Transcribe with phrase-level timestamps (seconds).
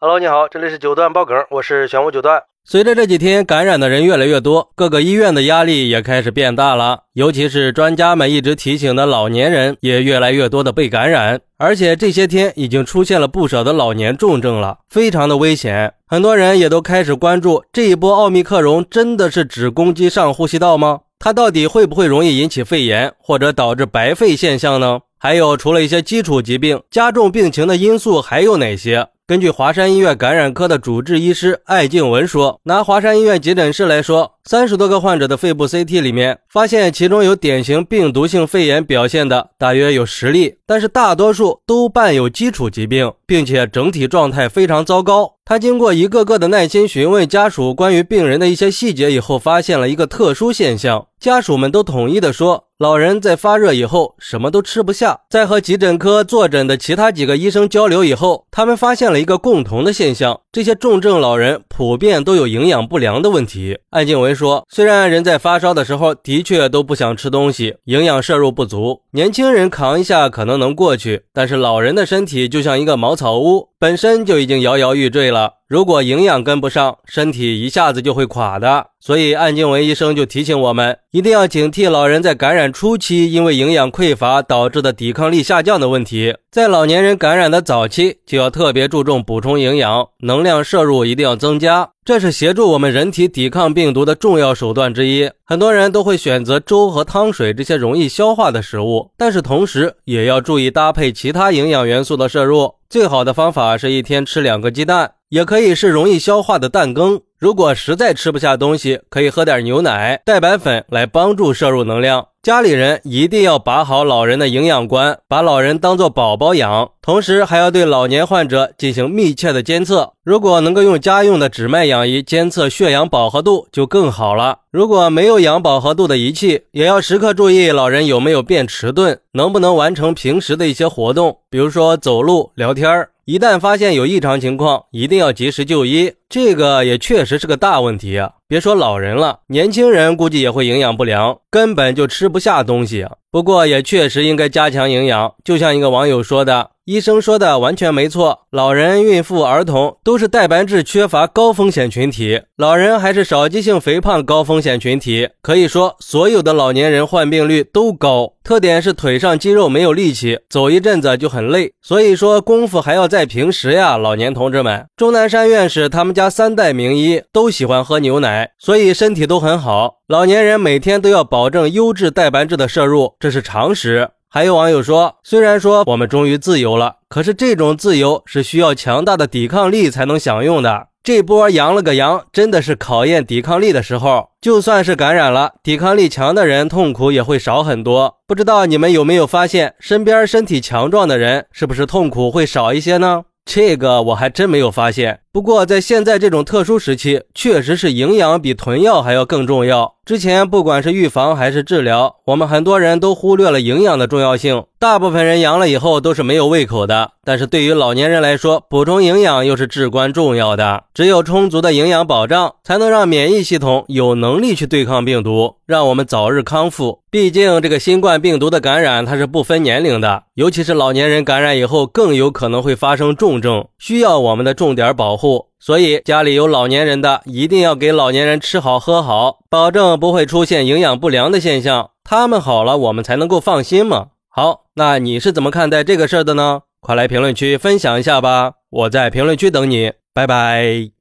[0.00, 2.40] Hello，你好，这里是九段爆梗，我是玄武九段。
[2.64, 7.00] 随着这几天感染的人越来越多，各个医院的压力也开始变大了。
[7.14, 11.40] 尤其是专家们一直提醒的老年人，也越来越多的被感染。
[11.56, 15.92] 而且这些天已经出现了不少的老年重症了，非常的危险。
[16.06, 21.00] 很多人也都开始关注这一波奥密克戎真的是只攻击上呼吸道吗？
[21.18, 25.00] 它到底会不会容易引起肺炎或者导致白肺现象呢？
[25.18, 29.08] 还有，除了一些基础疾病，加重病情的因素还有哪些？
[29.28, 45.34] 根据华山医院感染科的主治医师艾静文说，拿华山医院急诊室来说，三十多个患者的肺部 CT 里面，发现其中有典型病毒性肺炎表现的大约有十例，但是大多数都伴有基础疾病，并且整体状态非常糟糕。
[45.44, 52.64] 他经过一个个的耐心询问家属关于病人的一些细节以后，发现了一个特殊现象，家属们都统一的说。
[52.78, 63.78] 老人在发热以后什么都吃不下，在和急诊科坐诊的其他几个医生交流以后，他们发现了一个共同的现象：这些重症老人普遍都有营养不良的问题。
[63.90, 75.58] 艾静文说，虽然人在发烧的时候的确都不想吃东西，营养摄入不足，年轻人扛一下可能能过去，但是老人的身体就像一个茅草屋，本身就已经摇摇欲坠了。
[75.68, 78.86] 如果营养跟不上，身体一下子就会垮的。
[79.00, 86.34] 所以，安静文医生就提醒我们，一定要警惕老人在感染初期因为营养匮乏导致的抵抗力下降的问题。
[86.50, 95.28] 在老年人感染的早期，就要特别注重补充营养，能能量摄入一定要增加，这是协助我们人体抵抗病毒的重要手段之一。
[95.44, 102.72] 很多人都会选择粥和汤水这些容易消化的食物，但是同时也要注意搭配其他营养元素的摄入。
[102.88, 105.14] 最好的方法是一天吃两个鸡蛋。
[105.28, 107.20] 也可以是容易消化的蛋羹。
[107.38, 112.26] 如果实在吃不下东西，可以喝点牛奶、蛋白粉来帮助摄入能量。
[112.42, 120.14] 家里人一定要把好老人的营养关，把老人当做宝宝养，同时还要对老年患者进行密切的监测。
[120.24, 124.58] 如果能够用家用的指脉氧仪监测血氧饱和度，就更好了。
[124.72, 133.10] 如果没有氧饱和度的仪器，也要时刻注意老人有没有变迟钝，能不能完成平时的一些活动，比如说走路、聊天儿。
[133.28, 136.14] 一旦发现有异常情况，一定要及时就医。
[136.30, 138.32] 这个也确实是个大问题啊！
[138.48, 143.06] 别说老人了，年轻人估计也会营养不良，根本就吃不下东西。
[143.30, 145.34] 不过也确实应该加强营养。
[145.44, 146.70] 就像一个网友说的。
[146.88, 155.28] 医生说的完全没错，老人、孕妇、儿童都是蛋白质缺乏高风险群体，老人还是少肌性肥胖高风险群体。
[155.42, 161.74] 可以说，所有的老年人患病率都高，特点是腿上肌肉没有力气，走一阵子就很累。
[161.82, 164.86] 所以说，功夫还要在平时呀，老年同志们。
[164.96, 169.96] 钟南山院士他们家三代名医都喜欢喝牛奶，所以身体都很好。
[170.06, 174.08] 老年人每天都要保证优质蛋白质的摄入，这是常识。
[174.30, 180.88] 还有网友说，虽然说我们终于自由了，可是这种自由是需要强大的抵抗力才能享用的。
[181.02, 184.28] 这波阳了个阳，真的是考验抵抗力的时候。
[184.42, 188.18] 就算是感染了，抵抗力强的人痛苦也会少很多。
[188.26, 193.24] 不知道你们有没有发现，身边身体强壮的人是不是痛苦会少一些呢？
[193.46, 195.20] 这个我还真没有发现。
[195.38, 199.94] 不过在现在这种特殊时期，确实是营养比囤药还要更重要。
[200.04, 204.64] 之前不管是预防还是治疗，我们很多人都忽略了营养的重要性。
[204.80, 210.84] 大部分人阳了以后都是没有胃口的，但是对于老年人来说，补充营养又是至关重要的。
[210.94, 217.00] 只有充足的营养保障，才能让免疫系统有能力去对抗病毒，让我们早日康复。
[217.10, 225.27] 毕竟这个新冠病毒的感染它是不分年龄的，尤其是老年人感染以后，更有可能会发生重症，需要我们的重点保护。
[225.58, 231.90] 所以，家里有老年人的，一定要给老年人吃好喝好，保证不会出现营养不良的现象。
[232.04, 234.08] 他们好了，我们才能够放心嘛。
[234.28, 236.62] 好，那你是怎么看待这个事儿的呢？
[236.80, 240.97] 快来评论区分享一下吧，我在评论区等你，拜拜。